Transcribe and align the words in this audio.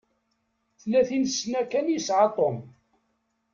Tlatin-sna 0.81 1.61
kan 1.71 1.87
i 1.89 1.93
yesεa 1.93 2.27
Tom. 2.35 2.57